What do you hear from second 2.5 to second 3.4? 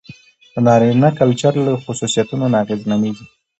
نه اغېزمنېږي.